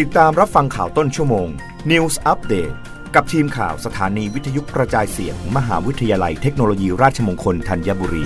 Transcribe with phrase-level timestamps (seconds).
[0.00, 1.48] ติดตามรับฟังข่าวต้นชั่วโมง
[1.90, 2.74] News Update
[3.14, 8.24] กับทีมข่าวสถานีวิทยุกระจายเสียงมหาวิทยาลัยเทคโนโลยีราชมงคลธัญบุรี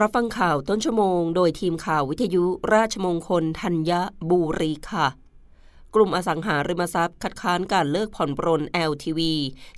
[0.00, 2.44] รับฟังข่าวต้นชั่วโมง โดยทีมข่าววิทยุ
[2.74, 3.92] ราชมงคลธัญ
[4.30, 5.06] บุรีค่ะ
[5.94, 9.20] กลุ่มอสังหาริมทรัพย์ คัดค้านการเลิกผ่อนปรน LTV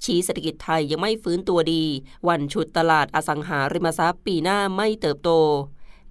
[0.05, 1.85] ชี้เศรษฐกิจไทยยังไม่ฟื้นตัวดี
[2.29, 5.33] วันฉุดตลาดอสังหาริมทรัพย์ปีหน้าไม่เติบโต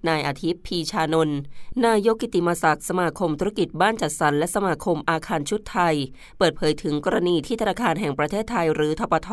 [0.08, 1.38] นายอาทิตย์พีชานนท์
[1.86, 5.94] นายกกิติมศักดิ์สมาคมธุรกิจบ้านจัดสรรและสมาคมอาคารชุดไทย
[6.38, 9.30] เปิดเผยถึงกรณีที่ธนาคารแห่งประเทศไทยหรือทปท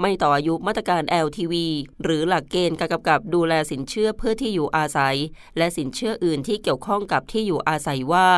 [0.00, 1.54] ไม่ต่ออายุมาตรการ LTV
[2.02, 5.16] หรือหลักเกณฑ์การกำกับดูแลสินเชื่อเพื่อที่อยู่อาศัย
[5.56, 8.28] และสินเชื่ออื่นที่เกี่ยวข้องกับที่อยู่อาศัยว่า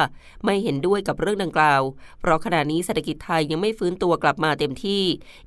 [0.44, 1.82] ไม่เห็นด้วยกับเรื่องดังกล่าว
[2.20, 5.02] เพราะขณะนี้เศรษฐกิจไทยยังไม่ฟื้นตัวกลับมาเต็มที่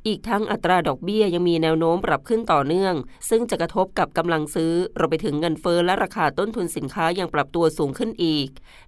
[0.07, 2.93] อีกทั้งอัตราดอกเบี้ยยังมีแนวโน้มปรับขึ้นต่อเนื่อง
[3.29, 8.47] ซึ่งจะกระทบกับกำลังซื้อรวมไปถึงเงินเฟ้อและราคาต้นทุนสินค้ายังปรับตัวสูงขึ้นอีก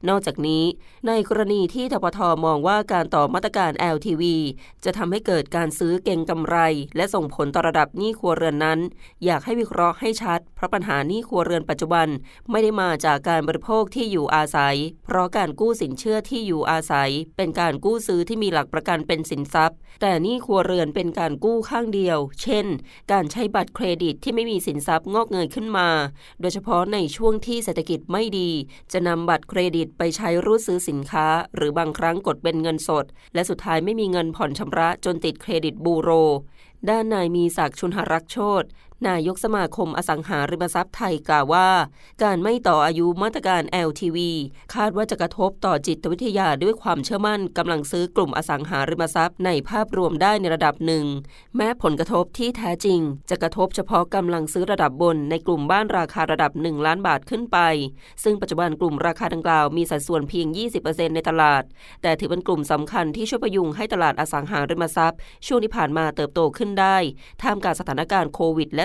[0.09, 0.63] นอกจากนี้
[1.07, 4.23] ในกรณีที่ทปทมองว่าการต่อมาตรการ LTV
[4.85, 6.57] จะทำให้เกิดการซื้อเก่งกำไร
[6.95, 8.79] และส่งผลต่อระดับหนี้ครัวเรือนนั้น
[9.25, 12.07] อยากให้วิเคราะห์ให้ชัด เพราะปัญหาหนี้ครัวเรือนปัจจุบัน
[12.51, 22.65] ไม่ได้มาจากการบริโภคที่อยู่อาศัย เพราะการกู้สินเชื่อที่อยู่อาศัย เป็นการกู้ซื้อที่มีหลักประกันเป็นสินทรัพย์ แต่หนี้ครัวเรือนเป็นการกู้ข้างเดียว เช่น
[23.11, 25.89] การใช้บัตรเครดิตที่ไม่มีสินทรัพย์งอกเงยขึ้นมา
[26.41, 28.49] โดยเฉพาะในช่วงที่เศรษฐกิจไม่ดี
[28.91, 36.09] จะนำบัตรเครดิตไปใช้รูดซื้อสินค้า หรือบางครั้งกดเป็นเงินสด และสุดท้ายไม่มีเงินผ่อนชำระจนติดเครดิตบูโร
[36.89, 38.63] ด้านนายมีศักดิ์ชุนหรักโชต
[39.07, 41.69] นายกสมาคมอสังหาริมทรัพย์ไทยกล่าวว่า
[42.23, 44.17] การไม่ต่ออายุมาตรการ LTV
[44.75, 51.05] คาดว่าจะกระทบต่อจิตวิทยาด้วยความเชื่อมั่นกำลังซื้อกลุ่มอสังหาริมทรัพย์ในภาพรวมได้ในระดับหนึ่ง
[51.55, 57.57] แม้ผลกระทบที่แท้จริง จะกระทบเฉพาะกำลังซื้อระดับบนในกลุ่มบ้านราคาระดับ 1 ล้านบาทขึ้นไป
[58.23, 60.47] ซึ่งปัจจุบันกลุ่มราคาดังกล่าวมีสัดส่วนเพียง
[60.81, 61.63] 20%ในตลาด
[62.01, 66.97] แต่ถือเป็นกลุ่มสำคัญที่ช่วยประยุงให้ตลาดอสังหาริมทรัพย์ ช่วงที่ผ่านมาเติบโตขึ้นได้
[67.41, 68.84] ท่ามกลางสถานการณ์โควิดและ